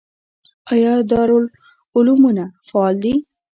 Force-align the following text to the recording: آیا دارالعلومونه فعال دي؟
آیا 0.71 0.93
دارالعلومونه 1.09 2.43
فعال 2.67 2.95
دي؟ 3.03 3.13